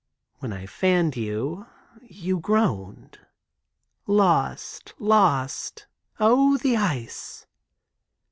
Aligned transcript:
'"When 0.39 0.51
I 0.51 0.65
fanned 0.65 1.15
you, 1.15 1.67
you 2.01 2.39
groaned, 2.39 3.19
"Lost, 4.07 4.95
lost, 4.97 5.85
oh, 6.19 6.57
the 6.57 6.75
ice." 6.75 7.45